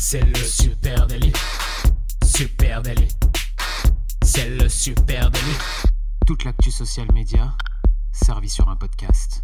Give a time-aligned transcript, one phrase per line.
[0.00, 1.32] C'est le super délit.
[2.24, 3.08] Super délit.
[4.22, 5.58] C'est le super délit.
[6.24, 7.52] Toute l'actu social média
[8.12, 9.42] servie sur un podcast.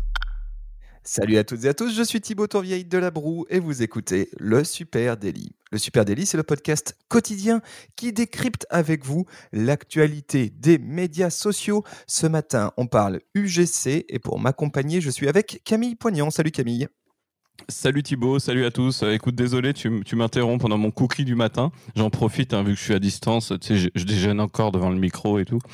[1.03, 3.83] Salut à toutes et à tous, je suis Thibaut Tourvieille de La Broue et vous
[3.83, 5.57] écoutez le Super Daily.
[5.73, 7.61] Le Super Daily, c'est le podcast quotidien
[7.97, 11.83] qui décrypte avec vous l'actualité des médias sociaux.
[12.07, 16.31] Ce matin, on parle UGC et pour m'accompagner, je suis avec Camille Poignant.
[16.31, 16.87] Salut Camille.
[17.69, 19.03] Salut Thibaut, salut à tous.
[19.03, 21.71] Euh, écoute, désolé, tu, m'interromps pendant mon cookie du matin.
[21.97, 23.55] J'en profite, hein, vu que je suis à distance.
[23.61, 25.59] Tu je, déjeune encore devant le micro et tout.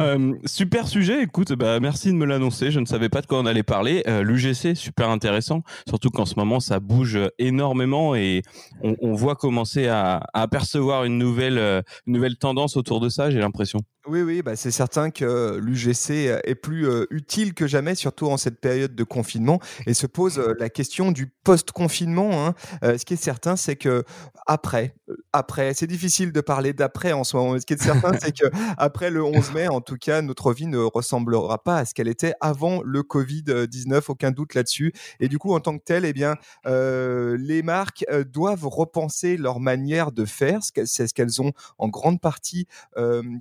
[0.00, 2.70] Euh, super sujet, écoute, bah, merci de me l'annoncer.
[2.70, 4.02] Je ne savais pas de quoi on allait parler.
[4.06, 5.62] Euh, L'UGC, super intéressant.
[5.88, 8.42] Surtout qu'en ce moment, ça bouge énormément et
[8.82, 11.58] on, voit commencer à, apercevoir une nouvelle,
[12.06, 13.80] une nouvelle tendance autour de ça, j'ai l'impression.
[14.06, 16.10] Oui, oui, bah c'est certain que l'UGC
[16.44, 20.68] est plus utile que jamais, surtout en cette période de confinement, et se pose la
[20.68, 22.46] question du post-confinement.
[22.46, 22.54] Hein.
[22.82, 24.04] ce qui est certain, c'est que
[24.46, 24.94] après,
[25.32, 27.52] après, c'est difficile de parler d'après en ce moment.
[27.54, 28.44] Mais ce qui est certain, c'est que
[28.76, 32.08] après le 11 mai, en tout cas, notre vie ne ressemblera pas à ce qu'elle
[32.08, 34.92] était avant le Covid 19, aucun doute là-dessus.
[35.18, 40.12] Et du coup, en tant que tel, eh bien, les marques doivent repenser leur manière
[40.12, 40.60] de faire.
[40.62, 42.66] C'est ce qu'elles ont en grande partie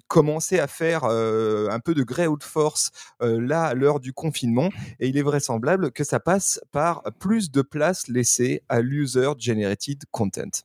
[0.07, 5.07] commencé à faire un peu de gré de force là à l'heure du confinement et
[5.07, 10.63] il est vraisemblable que ça passe par plus de place laissée à l'user generated content.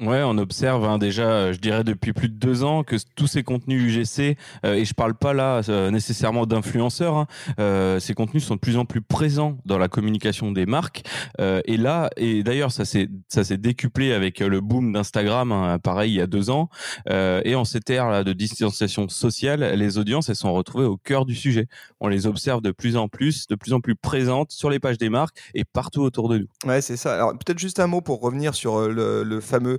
[0.00, 3.26] Ouais, on observe hein, déjà, euh, je dirais depuis plus de deux ans, que tous
[3.26, 8.44] ces contenus UGC, euh, et je parle pas là euh, nécessairement d'influenceurs, hein, ces contenus
[8.44, 11.02] sont de plus en plus présents dans la communication des marques.
[11.40, 16.12] et là, et d'ailleurs, ça s'est ça s'est décuplé avec le boom d'Instagram, hein, pareil
[16.12, 16.68] il y a deux ans.
[17.08, 21.24] et en cette ère là de distanciation sociale, les audiences elles sont retrouvées au cœur
[21.24, 21.66] du sujet.
[21.98, 24.98] On les observe de plus en plus, de plus en plus présentes sur les pages
[24.98, 26.48] des marques et partout autour de nous.
[26.64, 27.14] Ouais, c'est ça.
[27.14, 29.78] Alors peut-être juste un mot pour revenir sur le, le fameux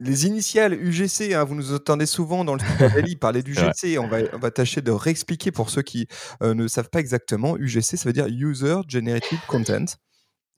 [0.00, 2.60] les initiales UGC, hein, vous nous entendez souvent dans le
[2.94, 3.98] daily parler d'UGC.
[3.98, 6.06] On va, on va tâcher de réexpliquer pour ceux qui
[6.42, 7.56] ne savent pas exactement.
[7.56, 9.86] UGC, ça veut dire User Generated Content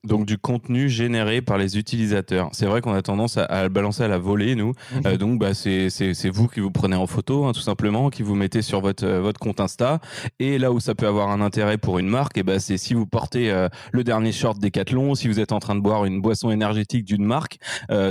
[0.05, 2.49] donc du contenu généré par les utilisateurs.
[2.51, 4.73] C'est vrai qu'on a tendance à, le balancer à la volée, nous.
[4.93, 5.01] Mhm.
[5.05, 8.35] Euh, donc bah, c'est vous qui vous prenez en photo, hein, tout simplement, qui vous
[8.35, 10.01] mettez sur votre, euh, votre compte Insta.
[10.39, 12.77] Et là où ça peut avoir un intérêt pour une marque, et eh bah, c'est
[12.77, 16.03] si vous portez euh, le dernier short Decathlon, si vous êtes en train de boire
[16.03, 17.57] une boisson énergétique d'une marque,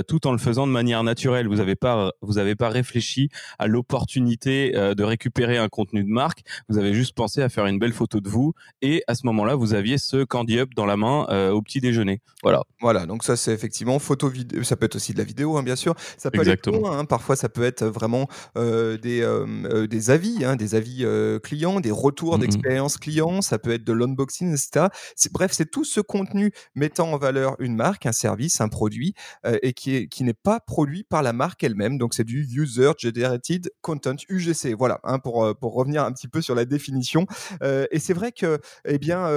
[0.07, 1.47] tout en le faisant de manière naturelle.
[1.47, 6.43] Vous n'avez pas, vous avez pas réfléchi à l'opportunité de récupérer un contenu de marque.
[6.69, 8.53] Vous avez juste pensé à faire une belle photo de vous.
[8.81, 12.21] Et à ce moment-là, vous aviez ce candy up dans la main au petit déjeuner.
[12.41, 12.61] Voilà.
[12.81, 15.63] Voilà, donc ça c'est effectivement photo vidéo, ça peut être aussi de la vidéo hein,
[15.63, 16.91] bien sûr, ça peut Exactement.
[16.91, 17.05] hein.
[17.05, 18.27] parfois ça peut être vraiment
[18.57, 21.05] euh, des, euh, euh, des avis, hein, des avis
[21.43, 24.87] clients, des retours d'expérience client, ça peut être de l'unboxing, etc.
[25.31, 29.13] Bref, c'est tout ce contenu mettant en valeur une marque, un service, un produit
[29.61, 32.91] et qui est, qui n'est pas produit par la marque elle-même, donc c'est du user
[32.97, 34.73] generated content UGC.
[34.77, 37.25] Voilà, pour pour revenir un petit peu sur la définition.
[37.61, 39.29] et c'est vrai que eh bien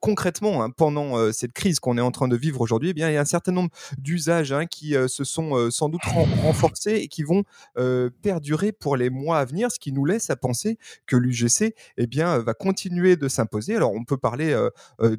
[0.00, 3.16] concrètement pendant cette crise qu'on est en train de vivre aujourd'hui, eh bien, il y
[3.16, 7.08] a un certain nombre d'usages hein, qui euh, se sont euh, sans doute renforcés et
[7.08, 7.44] qui vont
[7.78, 11.74] euh, perdurer pour les mois à venir, ce qui nous laisse à penser que l'UGC
[11.98, 13.76] eh va continuer de s'imposer.
[13.76, 14.56] Alors, on peut parler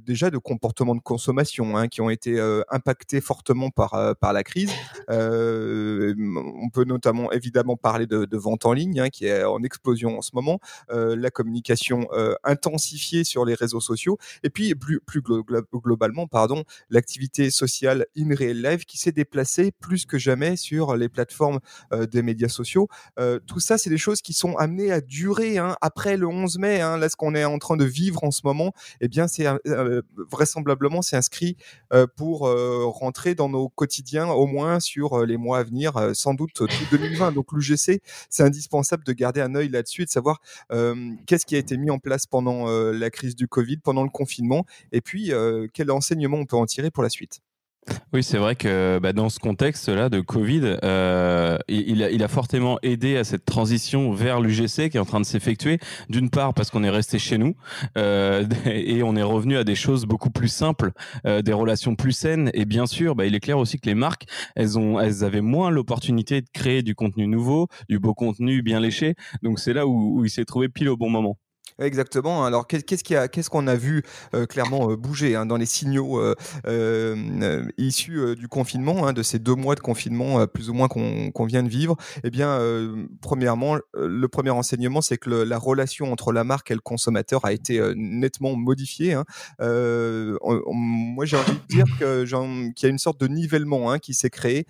[0.06, 4.72] déjà de comportements de consommation hein, qui ont été impactés fortement par, par la crise.
[5.10, 10.22] on peut notamment évidemment parler de, vente en ligne hein, qui est en explosion en
[10.22, 10.60] ce moment,
[10.90, 12.08] la communication
[12.44, 16.28] intensifiée sur les réseaux sociaux, et puis plus, plus globalement,
[16.90, 21.60] l'activité sociale in real life qui s'est déplacée plus que jamais sur les plateformes
[21.94, 22.88] euh, des médias sociaux.
[23.20, 26.58] Euh, tout ça, c'est des choses qui sont amenées à durer hein, après le 11
[26.60, 26.82] mai.
[26.82, 29.48] Hein, là, ce qu'on est en train de vivre en ce moment, eh bien, c'est
[29.48, 31.58] euh, vraisemblablement c'est inscrit
[32.16, 36.68] pour rentrer dans nos quotidiens au moins sur les mois à venir, sans doute tout
[36.92, 37.32] 2020.
[37.32, 40.42] Donc l'UGC, c'est indispensable de garder un œil là-dessus et de savoir
[41.26, 44.66] qu'est-ce qui a été mis en place pendant la crise du Covid, pendant le confinement,
[44.92, 45.32] et puis
[45.74, 45.92] quel
[46.26, 47.42] on peut en tirer pour la suite.
[48.14, 53.18] Oui, c'est vrai que bah, dans ce contexte-là de Covid, euh, il, a, fortement aidé
[53.18, 55.80] à cette transition vers l'UGC qui est en train de s'effectuer.
[56.10, 57.56] D'une part parce qu'on est resté chez nous
[57.98, 60.92] euh, et on est revenu à des choses beaucoup plus simples,
[61.26, 62.52] euh, des relations plus saines.
[62.54, 64.26] Et bien sûr, bah, il est clair aussi que les marques,
[64.56, 69.16] elles avaient moins l'opportunité de créer du contenu nouveau, du beau contenu bien léché.
[69.44, 71.38] Donc c'est là où, où il s'est trouvé pile au bon moment.
[71.80, 72.44] Exactement.
[72.44, 74.04] Alors, qu'est-ce qu'on a, qu'est-ce qu'on a vu
[74.34, 79.38] euh, clairement euh, bouger hein, dans les signaux euh, issus du confinement, hein, de ces
[79.38, 81.96] deux mois de confinement plus ou moins qu'on vient de vivre?
[82.24, 82.60] Eh bien,
[83.22, 87.54] premièrement, le premier enseignement, c'est que la relation entre la marque et le consommateur a
[87.54, 89.14] été nettement modifiée.
[89.14, 89.26] Hein.
[89.60, 94.66] moi, j'ai envie de dire qu'il y a une sorte de nivellement qui s'est créé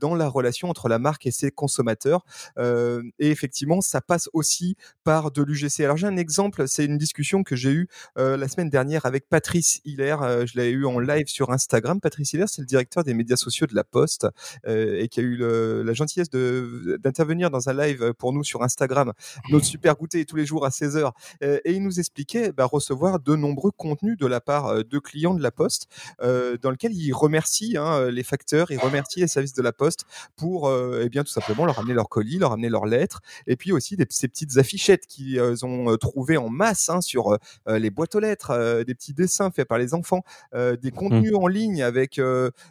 [0.00, 2.24] dans la relation entre la marque et ses consommateurs.
[2.58, 5.80] et effectivement, ça passe aussi par de l'UGC.
[5.80, 7.88] Alors, j'ai un exemple c'est une discussion que j'ai eue
[8.18, 10.16] euh, la semaine dernière avec Patrice Hiller.
[10.22, 12.00] Euh, je l'ai eu en live sur Instagram.
[12.00, 14.26] Patrice Hiller, c'est le directeur des médias sociaux de La Poste
[14.66, 19.12] euh, et qui a eu la gentillesse d'intervenir dans un live pour nous sur Instagram,
[19.50, 21.10] notre super goûter tous les jours à 16h.
[21.42, 25.42] et il nous expliquait bah, recevoir de nombreux contenus de la part de clients de
[25.42, 25.88] La Poste
[26.20, 30.06] dans lequel il remercie hein, les facteurs, il remercie les services de La Poste
[30.36, 33.72] pour eh bien tout simplement leur amener leurs colis, leur amener leurs lettres et puis
[33.72, 37.36] aussi ces petites affichettes qu'ils ont trouvées en masse hein, sur euh,
[37.68, 40.22] euh, les boîtes aux lettres, euh, des petits dessins faits par les enfants,
[40.54, 40.90] des mmh.
[40.92, 42.20] contenus en ligne avec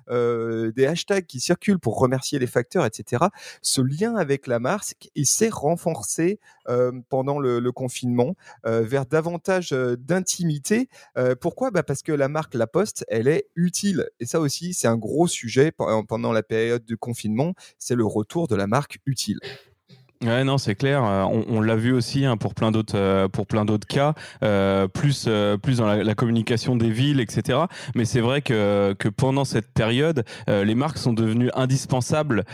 [0.10, 3.26] des hashtags qui circulent pour remercier les facteurs, etc.
[3.62, 6.40] Ce lien avec la marque, il s'est renforcé
[7.10, 10.90] pendant le, confinement vers davantage d'intimité.
[11.42, 11.72] pourquoi?
[11.72, 14.10] Bah Parce que la marque La Poste, elle est utile.
[14.20, 18.48] Et ça aussi, c'est un gros sujet pendant la période du confinement, c'est le retour
[18.48, 19.40] de la marque utile.
[20.26, 21.04] Ouais, non, c'est clair.
[21.04, 24.88] Euh, on, l'a vu aussi hein, pour plein d'autres, euh, pour plein d'autres cas, euh,
[24.88, 25.30] plus,
[25.62, 27.60] plus dans la, communication des villes, etc.
[27.94, 32.46] Mais c'est vrai que, que pendant cette période, les marques sont devenues indispensables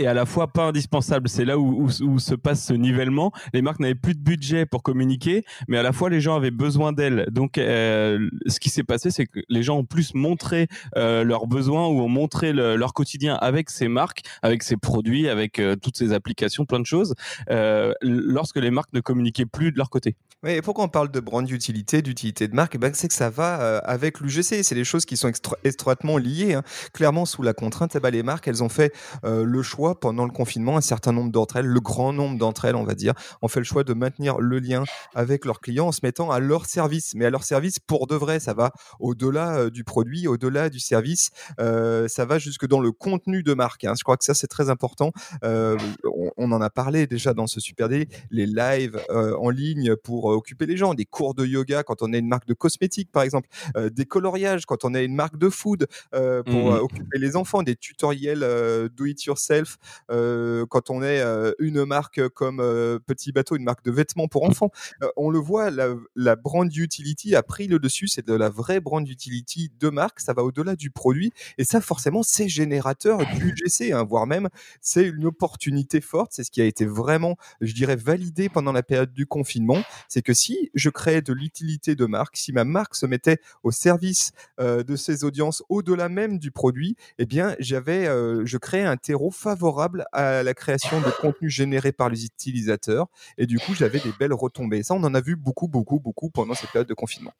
[0.00, 1.28] et à la fois pas indispensable.
[1.28, 3.32] C'est là où, se passe ce nivellement.
[3.52, 6.50] Les marques n'avaient plus de budget pour communiquer, mais à la fois les gens avaient
[6.50, 7.26] besoin d'elles.
[7.30, 11.46] Donc, euh, ce qui s'est passé, c'est que les gens ont plus montré euh, leurs
[11.46, 15.98] besoins ou ont montré leur quotidien avec ces marques, avec ces produits, avec euh, toutes
[15.98, 17.14] ces applications, plein de choses,
[18.00, 20.16] lorsque les marques ne communiquaient plus de leur côté.
[20.42, 22.74] Oui, et pourquoi on parle de brand d'utilité, d'utilité de marque?
[22.76, 24.62] Eh ben, C'est que ça va avec l'UGC.
[24.62, 25.30] C'est des choses qui sont
[25.64, 26.54] étroitement liées.
[26.54, 26.62] Hein.
[26.94, 30.30] Clairement, sous la contrainte, eh ben, les marques, elles ont fait le choix pendant le
[30.30, 33.48] confinement, un certain nombre d'entre elles, le grand nombre d'entre elles, on va dire, ont
[33.48, 34.84] fait le choix de maintenir le lien
[35.14, 37.14] avec leurs clients en se mettant à leur service.
[37.14, 40.80] Mais à leur service pour de vrai, ça va au-delà euh, du produit, au-delà du
[40.80, 43.84] service, euh, ça va jusque dans le contenu de marque.
[43.84, 43.94] Hein.
[43.98, 45.12] Je crois que ça, c'est très important.
[45.44, 45.76] Euh,
[46.36, 50.76] on, en a parlé déjà dans ce Super les lives en ligne pour occuper les
[50.76, 54.04] gens, des cours de yoga quand on est une marque de cosmétiques, par exemple, des
[54.04, 58.40] coloriages quand on est une marque de food pour mmh occuper les enfants, des tutoriels
[58.94, 59.78] do it yourself
[60.08, 64.44] quand on est euh, une marque comme euh, Petit Bateau, une marque de vêtements pour
[64.44, 64.70] enfants.
[65.16, 69.06] on le voit, la, brand utility a pris le dessus, c'est de la vraie brand
[69.06, 73.92] utility de marque, ça va au-delà du produit, et ça forcément c'est générateur du GC,
[73.92, 74.48] hein, voire même
[74.80, 78.82] c'est une opportunité forte, c'est ce qui a été vraiment, je dirais, validé pendant la
[78.82, 82.94] période du confinement, c'est que si je créais de l'utilité de marque, si ma marque
[82.94, 88.56] se mettait au service de ses audiences au-delà même du produit, eh bien j'avais, je
[88.56, 89.69] créais un terreau favorable
[90.12, 93.06] à la création de contenu généré par les utilisateurs.
[93.38, 94.82] Et du coup, j'avais des belles retombées.
[94.82, 97.32] Ça, on en a vu beaucoup, beaucoup, beaucoup pendant cette période de confinement.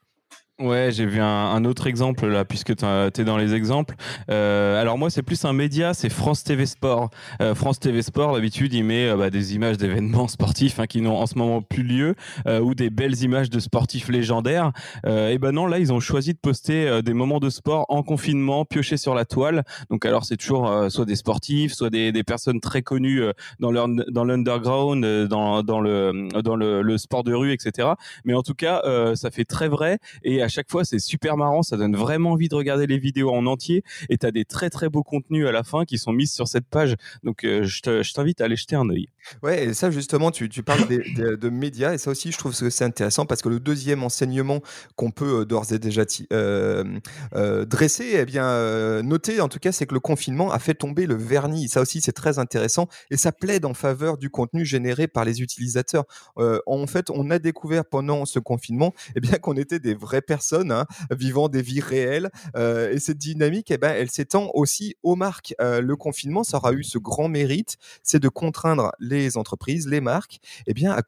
[0.60, 3.94] Ouais, j'ai vu un, autre exemple là, puisque tu es dans les exemples.
[4.30, 7.08] Euh, alors moi, c'est plus un média, c'est France TV Sport.
[7.40, 11.00] Euh, France TV Sport, d'habitude, il met euh, bah, des images d'événements sportifs hein, qui
[11.00, 12.14] n'ont en ce moment plus lieu,
[12.46, 14.72] ou des belles images de sportifs légendaires.
[15.06, 18.64] et ben non, là, ils ont choisi de poster des moments de sport en confinement,
[18.64, 19.64] piochés sur la toile.
[19.88, 23.22] Donc alors, c'est toujours soit des sportifs, soit des, des personnes très connues
[23.60, 27.88] dans leur, dans l'underground, dans, dans le dans le, sport de rue, etc.
[28.24, 28.82] Mais en tout cas,
[29.14, 31.62] ça fait très vrai et chaque fois, c'est super marrant.
[31.62, 33.82] Ça donne vraiment envie de regarder les vidéos en entier.
[34.08, 36.48] Et tu as des très très beaux contenus à la fin qui sont mis sur
[36.48, 36.96] cette page.
[37.22, 39.08] Donc, euh, je t'invite à aller jeter un œil.
[39.42, 42.84] Ouais, et ça justement, tu, parles de médias, et ça aussi, je trouve que c'est
[42.84, 44.60] intéressant parce que le deuxième enseignement
[44.96, 46.98] qu'on peut euh, d'ores et déjà euh,
[47.34, 51.06] euh, dresser, eh bien, noter en tout cas, c'est que le confinement a fait tomber
[51.06, 51.68] le vernis.
[51.68, 55.42] Ça aussi, c'est très intéressant, et ça plaide en faveur du contenu généré par les
[55.42, 56.04] utilisateurs.
[56.36, 60.72] en fait, on a découvert pendant ce confinement, eh bien, qu'on était des vraies personnes
[60.72, 65.54] hein, vivant des vies réelles, et cette dynamique, eh ben, elle s'étend aussi aux marques.
[65.58, 70.40] le confinement, ça aura eu ce grand mérite, c'est de contraindre les entreprises, les marques,
[70.66, 71.02] eh bien, à,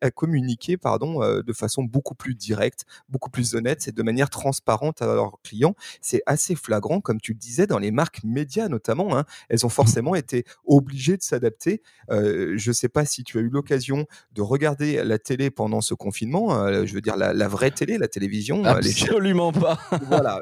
[0.00, 4.30] à communiquer pardon, euh, de façon beaucoup plus directe, beaucoup plus honnête et de manière
[4.30, 5.74] transparente à leurs clients.
[6.00, 9.16] C'est assez flagrant, comme tu le disais, dans les marques médias notamment.
[9.16, 9.24] Hein.
[9.48, 9.72] elles ont mmh.
[9.72, 11.82] forcément été obligées de s'adapter.
[12.10, 15.80] Euh, je ne sais pas si tu as eu l'occasion de regarder la télé pendant
[15.80, 18.64] ce confinement, euh, je veux dire la, vraie télé, la télévision.
[18.64, 19.78] Absolument pas.
[20.08, 20.40] voilà.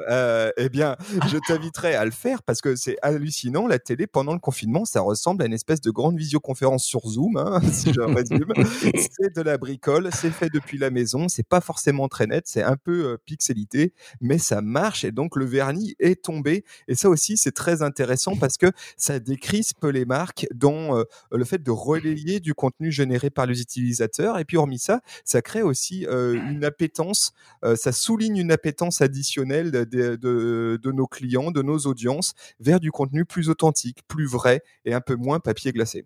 [0.57, 0.95] eh bien,
[1.27, 3.67] je t'inviterai à le faire parce que c'est hallucinant.
[3.67, 7.37] La télé pendant le confinement, ça ressemble à une espèce de grande visioconférence sur Zoom,
[7.37, 8.51] hein, si je résume.
[9.09, 12.63] c'est de la bricole, c'est fait depuis la maison, c'est pas forcément très net, c'est
[12.63, 16.65] un peu pixelité, mais ça marche et donc le vernis est tombé.
[16.87, 18.67] Et ça aussi, c'est très intéressant parce que
[18.97, 24.37] ça décrispe les marques dans le fait de relayer du contenu généré par les utilisateurs.
[24.37, 27.33] Et puis hormis ça, ça crée aussi une appétence,
[27.75, 33.23] ça souligne une appétence additionnelle de, de, nos clients, de nos audiences vers du contenu
[33.23, 36.05] plus authentique, plus vrai et un peu moins papier glacé.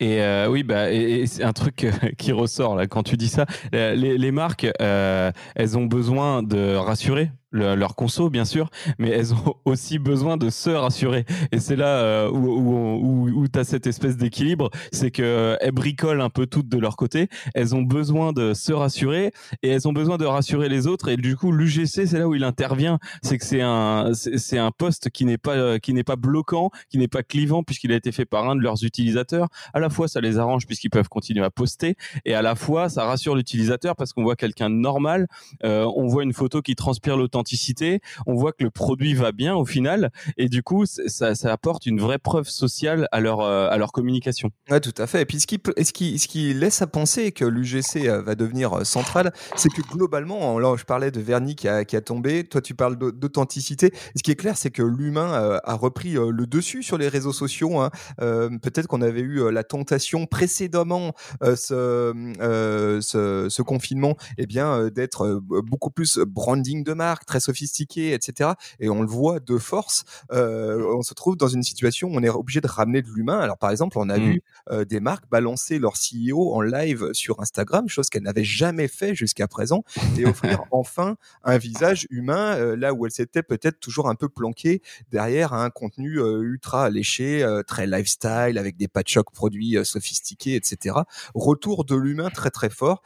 [0.00, 0.86] Et oui, bah,
[1.26, 1.86] c'est un truc
[2.18, 3.46] qui ressort là quand tu dis ça.
[3.72, 9.98] Les, marques, elles ont besoin de rassurer leur conso bien sûr, mais elles ont aussi
[9.98, 11.24] besoin de se rassurer.
[11.52, 15.22] Et c'est là euh, où, où, tu as cette espèce d'équilibre, c'est que
[15.62, 19.68] euh, bricolent un peu toutes de leur côté, elles ont besoin de se rassurer et
[19.68, 21.08] elles ont besoin de rassurer les autres.
[21.08, 24.70] Et du coup, l'UGC, c'est là où il intervient, c'est que c'est un c'est un
[24.70, 28.12] poste qui n'est pas qui n'est pas bloquant, qui n'est pas clivant puisqu'il a été
[28.12, 29.48] fait par un de leurs utilisateurs.
[29.74, 32.88] À la fois, ça les arrange puisqu'ils peuvent continuer à poster, et à la fois,
[32.88, 35.26] ça rassure l'utilisateur parce qu'on voit quelqu'un normal,
[35.64, 37.39] euh, on voit une photo qui transpire le temps
[38.26, 42.00] on voit que le produit va bien au final, et du coup, ça, apporte une
[42.00, 44.50] vraie preuve sociale à leur, euh, à leur communication.
[44.70, 45.22] Ouais, tout à fait.
[45.22, 48.34] Et puis, ce qui, ce qui, ce qui laisse à penser que l'UGC euh, va
[48.34, 52.00] devenir euh, central, c'est que globalement, là, je parlais de vernis qui a, qui a
[52.00, 53.92] tombé, toi, tu parles d'authenticité.
[54.16, 57.78] Ce qui est clair, c'est que l'humain a repris le dessus sur les réseaux sociaux.
[57.80, 57.90] Hein.
[58.18, 62.12] Peut-être qu'on avait eu la tentation précédemment ce,
[63.00, 68.50] ce, confinement, et eh bien, d'être beaucoup plus branding de marque, très sophistiqué, etc.
[68.80, 72.22] Et on le voit de force, euh, on se trouve dans une situation où on
[72.24, 73.38] est obligé de ramener de l'humain.
[73.38, 74.22] Alors par exemple, on a mmh.
[74.24, 78.88] vu euh, des marques balancer leur CEO en live sur Instagram, chose qu'elles n'avaient jamais
[78.88, 79.84] fait jusqu'à présent,
[80.18, 84.28] et offrir enfin un visage humain euh, là où elles s'étaient peut-être toujours un peu
[84.28, 84.82] planquées
[85.12, 90.96] derrière un contenu ultra alléché, très lifestyle, avec des patchocks produits sophistiqués, etc.
[91.34, 93.02] Retour de l'humain très très fort.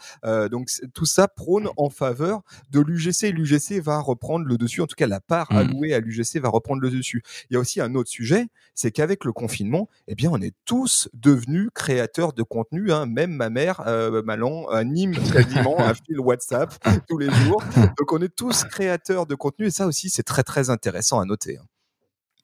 [0.51, 3.33] donc tout ça prône en faveur de l'UGC.
[3.33, 4.81] L'UGC va reprendre prendre le dessus.
[4.81, 5.57] En tout cas, la part mmh.
[5.57, 7.23] allouée à l'UGC va reprendre le dessus.
[7.51, 10.55] Il y a aussi un autre sujet, c'est qu'avec le confinement, eh bien, on est
[10.65, 12.91] tous devenus créateurs de contenu.
[12.91, 13.05] Hein.
[13.07, 16.75] Même ma mère, euh, Malan, anime quasiment un fil WhatsApp
[17.07, 17.63] tous les jours.
[17.99, 21.27] Donc, on est tous créateurs de contenu et ça aussi, c'est très très intéressant à
[21.27, 21.59] noter.
[21.59, 21.67] Hein.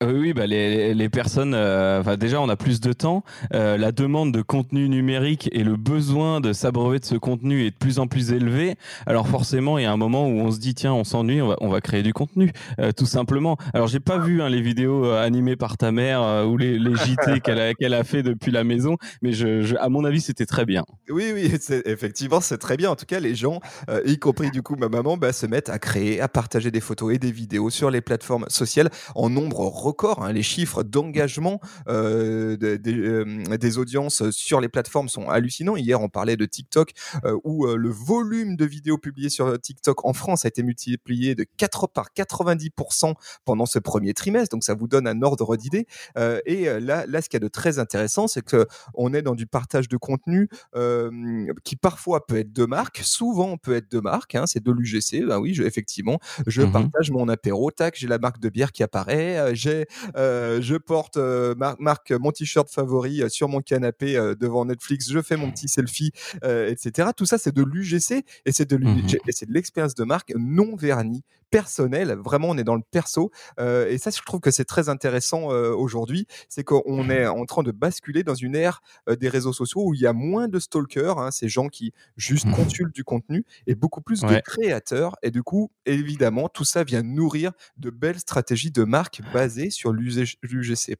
[0.02, 3.92] Oui, bah les, les personnes, euh, enfin déjà on a plus de temps, euh, la
[3.92, 7.98] demande de contenu numérique et le besoin de s'abreuver de ce contenu est de plus
[7.98, 8.76] en plus élevé.
[9.04, 11.48] Alors forcément, il y a un moment où on se dit tiens, on s'ennuie, on
[11.48, 13.58] va, on va créer du contenu, euh, tout simplement.
[13.74, 17.40] Alors j'ai pas vu hein, les vidéos animées par ta mère ou les, les JT
[17.44, 20.46] qu'elle a, qu'elle a fait depuis la maison, mais je, je à mon avis c'était
[20.46, 20.86] très bien.
[21.10, 21.52] Oui, oui,
[21.84, 22.88] effectivement c'est très bien.
[22.90, 23.60] En tout cas, les gens,
[24.06, 27.12] y compris du coup ma maman, bah, se mettent à créer, à partager des photos
[27.14, 29.68] et des vidéos sur les plateformes sociales en nombre
[30.18, 35.76] Hein, les chiffres d'engagement euh, euh, des, audiences sur les plateformes sont hallucinants.
[35.76, 36.92] Hier, on parlait de TikTok,
[37.24, 41.44] euh, où le volume de vidéos publiées sur TikTok en France a été multiplié de
[41.56, 44.54] 4 par 90% pendant ce premier trimestre.
[44.54, 45.86] Donc, ça vous donne un ordre d'idée.
[46.46, 49.34] et là, là, ce qu'il y a de très intéressant, c'est que on est dans
[49.34, 50.48] du partage de contenu
[51.64, 54.34] qui parfois peut être de marque, souvent peut être de marque.
[54.34, 55.26] Hein, c'est de l'UGC.
[55.26, 57.70] Ben oui, je, effectivement, je mmh partage mon apéro.
[57.70, 59.54] Tac, j'ai la marque de bière qui apparaît.
[59.54, 59.79] j'ai
[60.16, 65.20] euh, je porte euh, marque mon t-shirt favori euh, sur mon canapé devant Netflix, je
[65.20, 67.10] fais mon petit selfie, etc.
[67.16, 69.00] Tout ça, c'est de l'UGC et c'est de mmh
[69.48, 72.16] l'expérience de marque non vernie, personnelle.
[72.22, 73.30] Vraiment, on est dans le perso.
[73.58, 76.26] et ça, je trouve que c'est très intéressant aujourd'hui.
[76.48, 80.00] C'est qu'on est en train de basculer dans une ère des réseaux sociaux où il
[80.00, 83.74] y a moins de stalkers, hein, ces gens qui juste mmh consultent du contenu, et
[83.74, 85.16] beaucoup plus de créateurs.
[85.22, 89.92] Et du coup, évidemment, tout ça vient nourrir de belles stratégies de marque basées sur
[89.92, 90.96] l'UGC.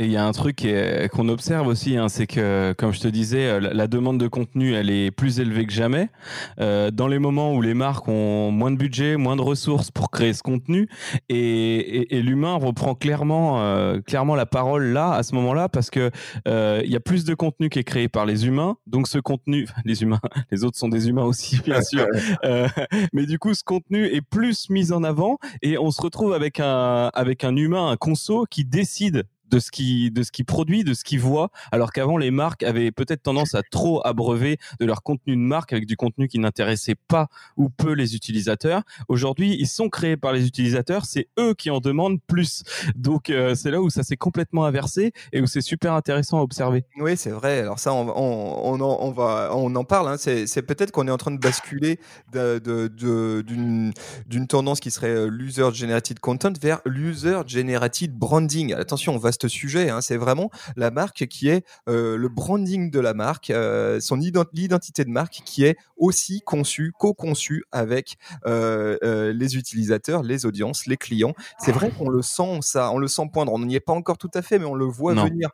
[0.00, 0.64] Et il y a un truc
[1.12, 4.74] qu'on observe aussi, hein, c'est que, comme je te disais, euh, la, demande de contenu,
[4.74, 6.08] elle est plus élevée que jamais.
[6.60, 10.12] Euh, dans les moments où les marques ont moins de budget, moins de ressources pour
[10.12, 10.88] créer ce contenu,
[11.28, 16.12] et, et, l'humain reprend clairement, euh, clairement la parole là, à ce moment-là, parce que
[16.46, 18.76] euh, il y a plus de contenu qui est créé par les humains.
[18.86, 20.20] Donc ce contenu, les humains,
[20.52, 22.06] les autres sont des humains aussi, bien sûr.
[22.44, 22.68] Euh,
[23.12, 26.60] mais du coup, ce contenu est plus mis en avant, et on se retrouve avec
[26.60, 30.84] un, avec un humain, un conso, qui décide de ce qui de ce qui produit,
[30.84, 34.86] de ce qu'il voit, alors qu'avant les marques avaient peut-être tendance à trop abreuver de
[34.86, 38.82] leur contenu de marque avec du contenu qui n'intéressait pas ou peu les utilisateurs.
[39.08, 42.62] Aujourd'hui, ils sont créés par les utilisateurs, c'est eux qui en demandent plus.
[42.94, 46.42] Donc euh, c'est là où ça s'est complètement inversé et où c'est super intéressant à
[46.42, 46.84] observer.
[46.98, 47.60] Oui, c'est vrai.
[47.60, 50.08] Alors ça, on, on, on, on va on en parle.
[50.08, 50.16] Hein.
[50.18, 51.98] C'est peut-être qu'on est en train de basculer
[52.32, 53.92] d'une
[54.26, 58.72] d'une tendance qui serait euh, l'user generated content vers l'user generated branding.
[58.74, 59.90] Attention, on va vaste sujet.
[59.90, 60.00] Hein.
[60.00, 63.52] C'est vraiment la marque qui est le branding de la marque,
[64.00, 68.16] son identité de marque qui est aussi conçue, co-conçue avec
[68.46, 71.34] les utilisateurs, les audiences, les clients.
[71.58, 73.52] C'est vrai qu'on le sent, ça, on le sent poindre.
[73.52, 75.50] On n'y est pas encore tout à fait, mais on le voit venir.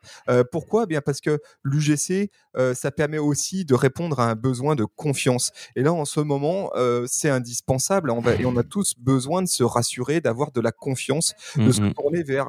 [0.51, 0.85] pourquoi?
[0.85, 2.31] Eh Bien parce que l'UGC,
[2.75, 5.53] ça permet aussi de répondre à un besoin de confiance.
[5.77, 6.71] Et là, en ce moment,
[7.07, 8.11] c'est indispensable.
[8.11, 11.71] On va, et on a tous besoin de se rassurer, d'avoir de la confiance, de
[11.71, 12.47] se mmh tourner vers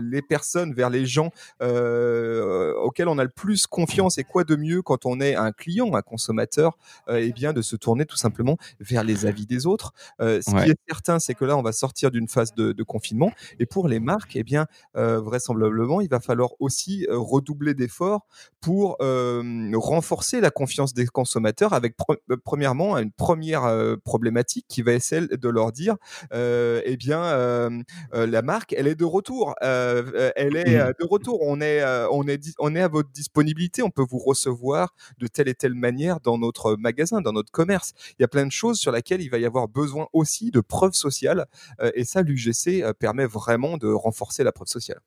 [0.00, 4.18] les personnes, vers les gens auxquels on a le plus confiance.
[4.18, 6.76] Et quoi de mieux quand on est un client, un consommateur,
[7.08, 9.92] et eh bien de se tourner tout simplement vers les avis des autres.
[10.20, 13.32] ce qui est certain, c'est que là, on va sortir d'une phase de, confinement.
[13.58, 18.26] Et pour les marques, eh bien, vraisemblablement, il va falloir aussi redoubler d'efforts
[18.60, 21.96] pour renforcer la confiance des consommateurs avec
[22.44, 25.96] premièrement une première problématique qui va être celle de leur dire
[26.32, 27.68] eh bien
[28.12, 30.92] la marque elle est de retour elle est mmh.
[31.00, 31.40] de retour.
[31.42, 33.82] On est on est on est à votre disponibilité.
[33.82, 37.92] On peut vous recevoir de telle et telle manière dans notre magasin dans notre commerce.
[38.18, 40.60] Il y a plein de choses sur lesquelles il va y avoir besoin aussi de
[40.60, 41.46] preuves sociales
[41.94, 45.00] et ça l'UGC permet vraiment de renforcer la preuve sociale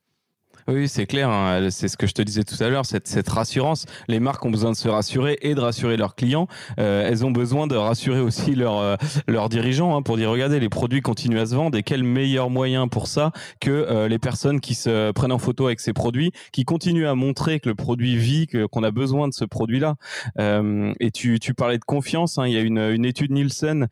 [0.67, 1.29] oui, c'est clair.
[1.29, 1.69] Hein.
[1.71, 3.85] C'est ce que je te disais tout à l'heure, cette, cette, rassurance.
[4.09, 6.47] Les marques ont besoin de se rassurer et de rassurer leurs clients.
[6.77, 8.95] Euh, elles ont besoin de rassurer aussi leurs euh,
[9.27, 12.49] leurs dirigeants hein, pour dire regardez, les produits continuent à se vendre et quel meilleur
[12.49, 13.31] moyen pour ça
[13.61, 17.15] que euh, les personnes qui se prennent en photo avec ces produits, qui continuent à
[17.15, 19.95] montrer que le produit vit, qu'on a besoin de ce produit-là.
[20.37, 22.37] Euh, et tu, tu parlais de confiance.
[22.39, 22.47] Hein.
[22.47, 23.87] Il y a une, une étude Nielsen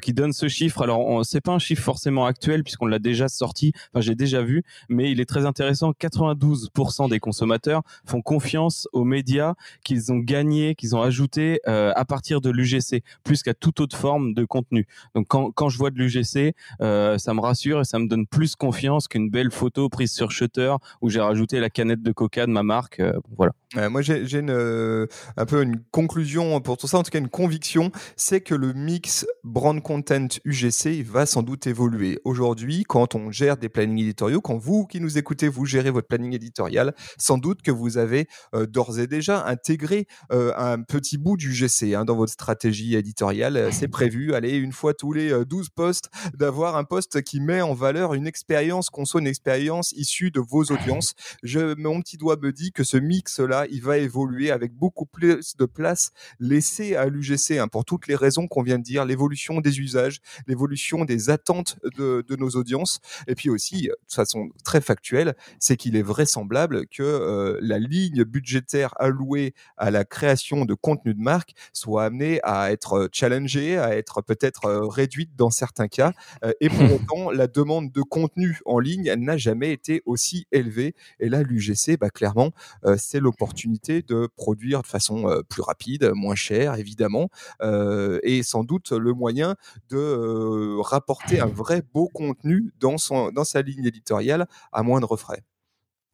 [0.00, 0.82] qui donne ce chiffre.
[0.82, 3.72] Alors, c'est pas un chiffre forcément actuel puisqu'on l'a déjà sorti.
[3.92, 5.92] Enfin, j'ai déjà vu, mais il est très intéressant.
[6.06, 12.04] 92% des consommateurs font confiance aux médias qu'ils ont gagnés, qu'ils ont ajoutés euh, à
[12.04, 14.86] partir de l'UGC, plus qu'à toute autre forme de contenu.
[15.14, 18.56] Donc quand, je vois de l'UGC, euh, ça me rassure et ça me donne plus
[18.56, 22.52] confiance qu'une belle photo prise sur Shutter où j'ai rajouté la canette de coca de
[22.52, 23.00] ma marque.
[23.00, 23.52] Euh, voilà.
[23.90, 28.40] Moi, j'ai un peu une conclusion pour tout ça, en tout cas une conviction, c'est
[28.40, 32.18] que le mix brand content UGC va sans doute évoluer.
[32.24, 36.08] Aujourd'hui, quand on gère des plannings éditoriaux, quand vous qui nous écoutez, vous gérez votre
[36.08, 41.52] planning éditorial, sans doute que vous avez d'ores et déjà intégré un petit bout du
[41.52, 43.68] GC hein, dans votre stratégie éditoriale.
[43.72, 47.74] C'est prévu, allez, une fois tous les 12 postes, d'avoir un poste qui met en
[47.74, 51.14] valeur une expérience, qu'on soit une expérience issue de vos audiences.
[51.42, 55.56] Je, mon petit doigt me dit que ce mix-là, il va évoluer avec beaucoup plus
[55.56, 59.60] de place laissée à l'UGC hein, pour toutes les raisons qu'on vient de dire, l'évolution
[59.60, 64.80] des usages, l'évolution des attentes de, de, nos audiences, et puis aussi, de façon très
[64.80, 71.14] factuelle, c'est qu'il est vraisemblable que la ligne budgétaire allouée à la création de contenu
[71.14, 76.12] de marque soit amenée à être challengée, à être peut-être réduite dans certains cas.
[76.60, 80.94] et pour autant, la demande de contenu en ligne, n'a jamais été aussi élevée.
[81.20, 82.52] Et là, l'UGC, bah, clairement,
[82.96, 87.28] c'est l'opportunité de produire de façon plus rapide, moins chère, évidemment,
[87.62, 89.56] et sans doute le moyen
[89.90, 95.42] de rapporter un vrai beau contenu dans, son, dans sa ligne éditoriale à moindre frais.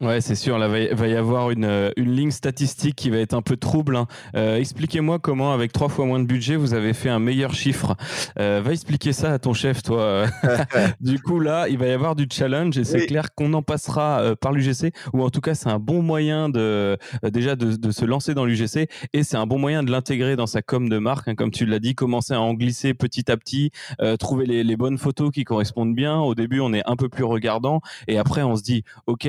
[0.03, 0.59] Ouais, c'est sûr.
[0.59, 3.57] Là, va, va y avoir une, euh, une ligne statistique qui va être un peu
[3.57, 3.95] trouble.
[3.95, 4.09] Hein.
[4.35, 7.95] Euh, expliquez-moi comment, avec trois fois moins de budget, vous avez fait un meilleur chiffre.
[8.37, 10.25] Euh, va expliquer ça à ton chef, toi.
[11.01, 14.21] du coup, là, il va y avoir du challenge et c'est clair qu'on en passera
[14.23, 17.91] euh, par l'UGC, ou en tout cas, c'est un bon moyen de déjà de, de,
[17.93, 20.99] se lancer dans l'UGC et c'est un bon moyen de l'intégrer dans sa com de
[20.99, 23.71] marque, hein, comme tu l'as dit, commencer à en glisser petit à petit,
[24.19, 26.19] trouver les, les, bonnes photos qui correspondent bien.
[26.19, 29.29] Au début, on est un peu plus regardant et après, on se dit, ok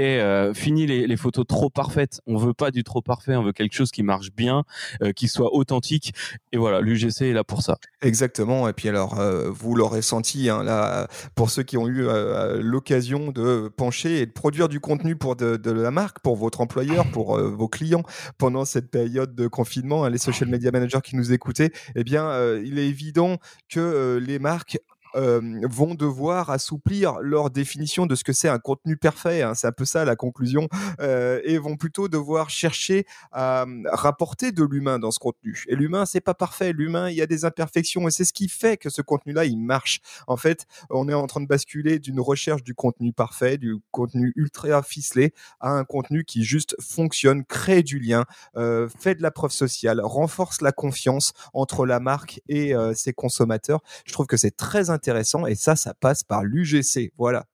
[0.64, 2.22] fini les, photos trop parfaites.
[2.26, 4.64] On veut pas du trop parfait, on veut quelque chose qui marche bien,
[5.02, 6.14] euh, qui soit authentique.
[6.54, 7.78] Et voilà, l'UGC est là pour ça.
[8.02, 8.70] Exactement.
[8.70, 12.62] Et puis alors, euh, vous l'aurez senti, hein, là, pour ceux qui ont eu euh,
[12.62, 17.06] l'occasion de pencher et de produire du contenu pour de, la marque, pour votre employeur,
[17.12, 18.04] pour vos clients
[18.38, 22.56] pendant cette période de confinement, hein, les social media managers qui nous écoutaient, eh bien,
[22.64, 23.38] il est évident
[23.70, 24.78] que les marques
[25.16, 29.42] vont devoir assouplir leur définition de ce que c'est un contenu parfait.
[29.42, 30.68] Hein, c'est un peu ça la conclusion,
[31.00, 35.64] euh, et vont plutôt devoir chercher à rapporter de l'humain dans ce contenu.
[35.68, 36.74] Et l'humain, c'est pas parfait.
[36.74, 39.58] L'humain, il y a des imperfections, et c'est ce qui fait que ce contenu-là, il
[39.58, 40.02] marche.
[40.28, 44.34] En fait, on est en train de basculer d'une recherche du contenu parfait, du contenu
[44.36, 48.26] ultra ficelé, à un contenu qui juste fonctionne, crée du lien,
[48.58, 53.14] euh, fait de la preuve sociale, renforce la confiance entre la marque et euh, ses
[53.14, 53.82] consommateurs.
[54.06, 57.12] Je trouve que c'est très intéressant intéressant et ça, ça passe par l'UGC.
[57.18, 57.46] Voilà.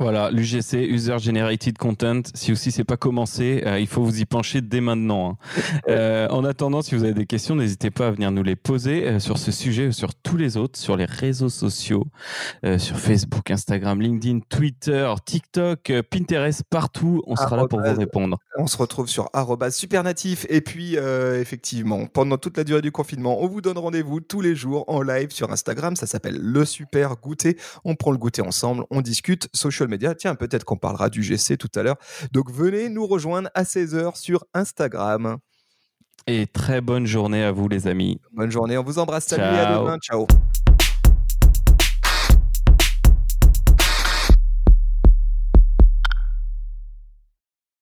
[0.00, 2.22] Voilà, l'UGC, User Generated Content.
[2.34, 5.32] Si aussi c'est pas commencé, euh, il faut vous y pencher dès maintenant.
[5.32, 5.80] Hein.
[5.90, 9.06] Euh, en attendant, si vous avez des questions, n'hésitez pas à venir nous les poser
[9.06, 12.06] euh, sur ce sujet ou sur tous les autres, sur les réseaux sociaux,
[12.78, 17.22] sur Facebook, Instagram, LinkedIn, Twitter, TikTok, Pinterest, partout.
[17.26, 18.38] On sera là pour vous répondre.
[18.56, 19.28] On se retrouve sur
[19.70, 20.46] supernatif.
[20.48, 24.54] Et puis, effectivement, pendant toute la durée du confinement, on vous donne rendez-vous tous les
[24.54, 25.94] jours en live sur Instagram.
[25.96, 27.58] Ça s'appelle Le Super Goûter.
[27.84, 30.14] On prend le goûter ensemble, on discute social media.
[30.14, 31.96] Tiens, peut-être qu'on parlera du GC tout à l'heure.
[32.32, 35.38] Donc venez nous rejoindre à 16h sur Instagram.
[36.26, 38.20] Et très bonne journée à vous les amis.
[38.32, 39.26] Bonne journée, on vous embrasse.
[39.26, 39.98] Salut et à demain.
[39.98, 40.26] Ciao.